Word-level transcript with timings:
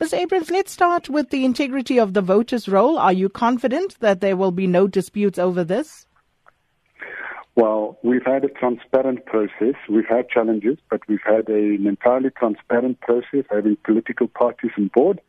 Mr. 0.00 0.14
Abrahams, 0.14 0.50
let's 0.50 0.72
start 0.72 1.08
with 1.08 1.30
the 1.30 1.44
integrity 1.44 1.98
of 1.98 2.14
the 2.14 2.20
voters' 2.20 2.68
roll. 2.68 2.98
Are 2.98 3.12
you 3.12 3.28
confident 3.28 3.98
that 4.00 4.20
there 4.20 4.36
will 4.36 4.50
be 4.50 4.66
no 4.66 4.88
disputes 4.88 5.38
over 5.38 5.62
this? 5.62 6.06
Well, 7.54 7.98
we've 8.02 8.24
had 8.24 8.44
a 8.44 8.48
transparent 8.48 9.24
process. 9.26 9.74
We've 9.88 10.08
had 10.08 10.28
challenges, 10.28 10.78
but 10.90 11.00
we've 11.06 11.22
had 11.24 11.48
an 11.48 11.86
entirely 11.86 12.30
transparent 12.30 13.00
process, 13.02 13.44
having 13.48 13.76
political 13.84 14.26
parties 14.26 14.72
on 14.76 14.90
board. 14.92 15.20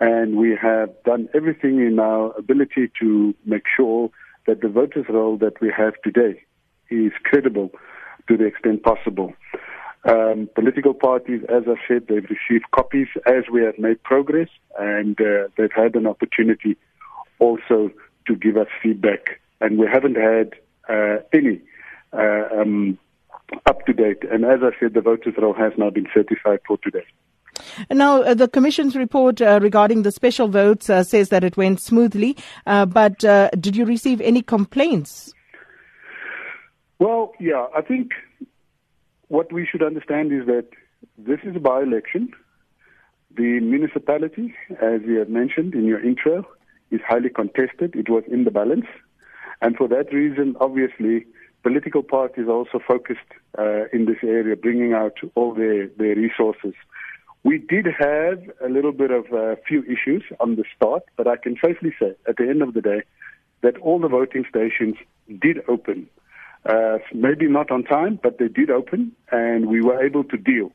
And 0.00 0.36
we 0.36 0.56
have 0.60 0.90
done 1.04 1.28
everything 1.32 1.78
in 1.78 2.00
our 2.00 2.36
ability 2.36 2.90
to 3.00 3.34
make 3.46 3.64
sure 3.76 4.10
that 4.48 4.62
the 4.62 4.68
voters' 4.68 5.06
roll 5.08 5.36
that 5.38 5.60
we 5.60 5.72
have 5.76 5.94
today 6.02 6.42
is 6.90 7.12
credible 7.22 7.70
to 8.26 8.36
the 8.36 8.46
extent 8.46 8.82
possible. 8.82 9.32
Um, 10.04 10.48
political 10.54 10.94
parties, 10.94 11.42
as 11.48 11.62
I 11.68 11.76
said, 11.86 12.08
they've 12.08 12.28
received 12.28 12.64
copies 12.72 13.06
as 13.26 13.44
we 13.52 13.62
have 13.62 13.78
made 13.78 14.02
progress, 14.02 14.48
and 14.78 15.20
uh, 15.20 15.48
they've 15.56 15.72
had 15.72 15.94
an 15.94 16.06
opportunity 16.06 16.76
also 17.38 17.90
to 18.26 18.34
give 18.34 18.56
us 18.56 18.66
feedback. 18.82 19.40
And 19.60 19.78
we 19.78 19.86
haven't 19.86 20.16
had 20.16 20.54
uh, 20.88 21.18
any 21.32 21.60
uh, 22.12 22.60
um, 22.60 22.98
up 23.66 23.86
to 23.86 23.92
date. 23.92 24.24
And 24.30 24.44
as 24.44 24.60
I 24.62 24.70
said, 24.80 24.94
the 24.94 25.00
voters' 25.00 25.34
roll 25.38 25.54
has 25.54 25.72
now 25.76 25.90
been 25.90 26.08
certified 26.12 26.60
for 26.66 26.78
today. 26.78 27.04
Now, 27.90 28.22
uh, 28.22 28.34
the 28.34 28.48
Commission's 28.48 28.96
report 28.96 29.40
uh, 29.40 29.60
regarding 29.62 30.02
the 30.02 30.10
special 30.10 30.48
votes 30.48 30.90
uh, 30.90 31.04
says 31.04 31.28
that 31.28 31.44
it 31.44 31.56
went 31.56 31.80
smoothly, 31.80 32.36
uh, 32.66 32.86
but 32.86 33.24
uh, 33.24 33.50
did 33.50 33.76
you 33.76 33.84
receive 33.84 34.20
any 34.20 34.42
complaints? 34.42 35.32
Well, 36.98 37.32
yeah, 37.38 37.66
I 37.76 37.82
think 37.82 38.12
what 39.32 39.50
we 39.50 39.66
should 39.66 39.82
understand 39.82 40.30
is 40.30 40.44
that 40.44 40.66
this 41.16 41.40
is 41.42 41.56
a 41.56 41.58
by 41.58 41.80
election. 41.82 42.34
The 43.34 43.60
municipality, 43.60 44.54
as 44.72 45.00
you 45.06 45.16
have 45.20 45.30
mentioned 45.30 45.72
in 45.72 45.86
your 45.86 46.04
intro, 46.04 46.46
is 46.90 47.00
highly 47.08 47.30
contested. 47.30 47.96
It 47.96 48.10
was 48.10 48.24
in 48.30 48.44
the 48.44 48.50
balance. 48.50 48.84
And 49.62 49.74
for 49.74 49.88
that 49.88 50.12
reason, 50.12 50.54
obviously, 50.60 51.24
political 51.62 52.02
parties 52.02 52.44
are 52.46 52.58
also 52.60 52.78
focused 52.86 53.30
uh, 53.58 53.84
in 53.90 54.04
this 54.04 54.18
area, 54.22 54.54
bringing 54.54 54.92
out 54.92 55.16
all 55.34 55.54
their, 55.54 55.86
their 55.96 56.14
resources. 56.14 56.74
We 57.42 57.56
did 57.56 57.86
have 57.86 58.38
a 58.62 58.68
little 58.68 58.92
bit 58.92 59.10
of 59.10 59.32
a 59.32 59.56
few 59.66 59.82
issues 59.84 60.24
on 60.40 60.56
the 60.56 60.64
start, 60.76 61.04
but 61.16 61.26
I 61.26 61.36
can 61.38 61.56
safely 61.64 61.94
say 61.98 62.14
at 62.28 62.36
the 62.36 62.46
end 62.50 62.60
of 62.60 62.74
the 62.74 62.82
day 62.82 63.00
that 63.62 63.78
all 63.78 63.98
the 63.98 64.08
voting 64.08 64.44
stations 64.50 64.96
did 65.40 65.62
open. 65.68 66.06
Uh, 66.64 66.98
maybe 67.12 67.48
not 67.48 67.70
on 67.70 67.82
time, 67.82 68.20
but 68.22 68.38
they 68.38 68.48
did 68.48 68.70
open, 68.70 69.12
and 69.32 69.66
we 69.66 69.82
were 69.82 70.00
able 70.04 70.22
to 70.22 70.36
deal 70.36 70.70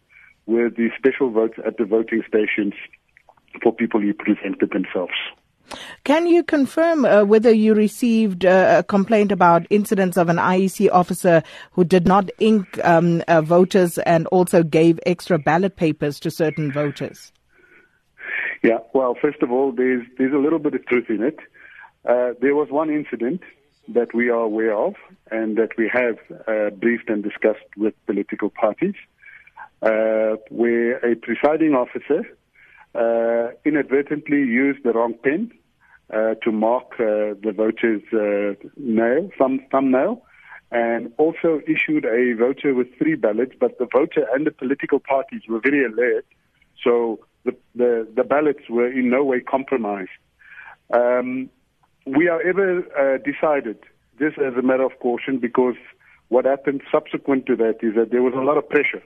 with 0.46 0.76
the 0.76 0.90
special 0.98 1.30
votes 1.30 1.58
at 1.66 1.78
the 1.78 1.86
voting 1.86 2.22
stations 2.28 2.74
for 3.64 3.74
people 3.74 4.02
who 4.02 4.14
presented 4.14 4.70
themselves. 4.72 5.14
Can 6.04 6.28
you 6.28 6.44
confirm 6.44 7.06
uh, 7.06 7.24
whether 7.24 7.52
you 7.52 7.74
received 7.74 8.46
uh, 8.46 8.78
a 8.80 8.84
complaint 8.84 9.32
about 9.32 9.68
incidents 9.70 10.18
of 10.18 10.30
an 10.30 10.38
IEC 10.38 10.90
officer 10.92 11.44
who 11.72 11.84
did 11.84 12.08
not 12.08 12.30
ink 12.40 12.80
um, 12.86 13.24
uh, 13.28 13.42
voters 13.42 13.98
and 14.00 14.28
also 14.28 14.64
gave 14.64 15.00
extra 15.06 15.38
ballot 15.38 15.76
papers 15.76 16.20
to 16.22 16.32
certain 16.32 16.72
voters? 16.72 17.32
Yeah, 18.64 18.80
well, 18.94 19.16
first 19.22 19.42
of 19.42 19.52
all, 19.52 19.72
there's 19.72 20.06
there's 20.18 20.34
a 20.34 20.38
little 20.38 20.60
bit 20.60 20.74
of 20.74 20.86
truth 20.86 21.10
in 21.10 21.22
it. 21.22 21.38
Uh, 22.06 22.34
there 22.42 22.56
was 22.56 22.70
one 22.70 22.90
incident 22.90 23.42
that 23.90 24.14
we 24.14 24.30
are 24.30 24.40
aware 24.40 24.76
of 24.76 24.96
and 25.32 25.58
that 25.58 25.70
we 25.78 25.90
have 25.92 26.18
uh, 26.48 26.70
briefed 26.76 27.10
and 27.10 27.24
discussed 27.24 27.70
with 27.76 27.94
political 28.06 28.50
parties, 28.50 28.96
uh, 29.82 30.36
where 30.50 30.98
a 30.98 31.16
presiding 31.16 31.74
officer 31.74 32.24
uh, 32.96 33.52
inadvertently 33.66 34.38
used 34.38 34.84
the 34.84 34.92
wrong 34.92 35.14
pen 35.24 35.52
uh, 36.12 36.34
to 36.44 36.52
mark 36.52 36.94
uh, 36.94 37.36
the 37.44 37.54
voter's 37.56 38.02
uh, 38.14 38.56
nail, 38.78 39.30
thumb, 39.38 39.60
thumbnail, 39.72 40.24
and 40.72 41.12
also 41.18 41.62
issued 41.68 42.06
a 42.06 42.34
voter 42.34 42.74
with 42.74 42.88
three 42.98 43.16
ballots, 43.16 43.54
but 43.60 43.78
the 43.78 43.88
voter 43.92 44.26
and 44.34 44.48
the 44.48 44.52
political 44.52 45.00
parties 45.00 45.42
were 45.48 45.60
very 45.60 45.86
alert, 45.86 46.26
so 46.84 47.20
the, 47.44 47.56
the, 47.76 48.08
the 48.16 48.24
ballots 48.24 48.64
were 48.70 48.92
in 48.92 49.10
no 49.10 49.24
way 49.24 49.40
compromised. 49.42 50.10
Um, 50.94 51.50
we, 52.06 52.28
however, 52.28 53.20
decided 53.24 53.78
this 54.20 54.34
as 54.38 54.54
a 54.58 54.62
matter 54.62 54.84
of 54.84 54.98
caution 55.00 55.40
because 55.40 55.76
what 56.30 56.46
happened 56.46 56.82
subsequent 56.92 57.46
to 57.46 57.56
that 57.56 57.78
is 57.82 57.96
that 57.96 58.12
there 58.12 58.22
was 58.22 58.34
a 58.34 58.42
lot 58.42 58.58
of 58.58 58.68
pressure 58.68 59.04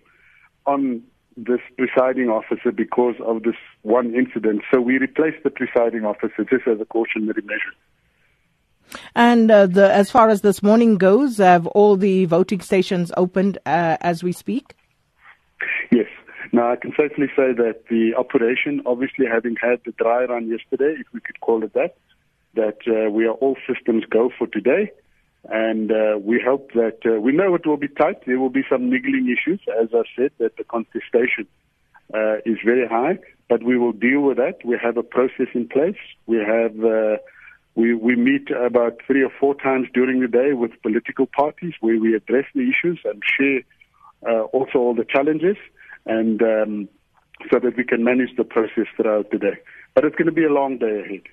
on 0.65 1.03
this 1.37 1.59
presiding 1.77 2.29
officer 2.29 2.71
because 2.71 3.15
of 3.25 3.43
this 3.43 3.55
one 3.83 4.13
incident. 4.15 4.63
So 4.71 4.81
we 4.81 4.97
replaced 4.97 5.43
the 5.43 5.49
presiding 5.49 6.05
officer 6.05 6.43
just 6.49 6.67
as 6.67 6.79
a 6.81 6.85
cautionary 6.85 7.41
measure. 7.43 7.73
And 9.15 9.49
uh, 9.49 9.67
the, 9.67 9.91
as 9.91 10.11
far 10.11 10.29
as 10.29 10.41
this 10.41 10.61
morning 10.61 10.97
goes, 10.97 11.37
have 11.37 11.65
all 11.67 11.95
the 11.95 12.25
voting 12.25 12.59
stations 12.59 13.11
opened 13.15 13.57
uh, 13.65 13.97
as 14.01 14.23
we 14.23 14.33
speak? 14.33 14.75
Yes. 15.91 16.07
Now, 16.51 16.71
I 16.71 16.75
can 16.75 16.91
safely 16.97 17.27
say 17.27 17.53
that 17.53 17.83
the 17.89 18.13
operation, 18.17 18.81
obviously 18.85 19.25
having 19.25 19.55
had 19.55 19.79
the 19.85 19.93
dry 19.93 20.25
run 20.25 20.49
yesterday, 20.49 20.95
if 20.99 21.07
we 21.13 21.21
could 21.21 21.39
call 21.39 21.63
it 21.63 21.73
that, 21.73 21.95
that 22.55 22.79
uh, 22.87 23.09
we 23.09 23.25
are 23.25 23.33
all 23.33 23.55
systems 23.65 24.03
go 24.09 24.29
for 24.37 24.47
today. 24.47 24.91
And 25.49 25.91
uh, 25.91 26.19
we 26.19 26.39
hope 26.45 26.71
that 26.73 26.99
uh, 27.05 27.19
we 27.19 27.31
know 27.31 27.55
it 27.55 27.65
will 27.65 27.77
be 27.77 27.87
tight. 27.87 28.25
There 28.25 28.39
will 28.39 28.49
be 28.49 28.63
some 28.69 28.89
niggling 28.89 29.27
issues, 29.35 29.59
as 29.81 29.89
I 29.93 30.03
said, 30.15 30.31
that 30.37 30.57
the 30.57 30.63
contestation 30.63 31.47
uh, 32.13 32.37
is 32.45 32.57
very 32.63 32.87
high, 32.87 33.17
but 33.49 33.63
we 33.63 33.77
will 33.77 33.91
deal 33.93 34.21
with 34.21 34.37
that. 34.37 34.63
We 34.63 34.77
have 34.81 34.97
a 34.97 35.03
process 35.03 35.47
in 35.53 35.67
place. 35.67 35.97
We 36.27 36.37
have 36.37 36.83
uh, 36.83 37.17
we 37.75 37.93
we 37.93 38.15
meet 38.15 38.51
about 38.51 38.99
three 39.07 39.23
or 39.23 39.31
four 39.39 39.55
times 39.55 39.87
during 39.93 40.19
the 40.19 40.27
day 40.27 40.53
with 40.53 40.71
political 40.83 41.25
parties 41.25 41.73
where 41.79 41.97
we 41.97 42.15
address 42.15 42.45
the 42.53 42.69
issues 42.69 42.99
and 43.05 43.21
share 43.37 43.61
uh, 44.27 44.43
also 44.45 44.77
all 44.77 44.93
the 44.93 45.05
challenges, 45.05 45.57
and 46.05 46.41
um, 46.41 46.89
so 47.51 47.59
that 47.59 47.75
we 47.77 47.83
can 47.83 48.03
manage 48.03 48.35
the 48.37 48.43
process 48.43 48.85
throughout 48.95 49.31
the 49.31 49.39
day. 49.39 49.57
But 49.95 50.05
it's 50.05 50.15
going 50.15 50.27
to 50.27 50.33
be 50.33 50.45
a 50.45 50.53
long 50.53 50.77
day 50.77 51.01
ahead. 51.03 51.23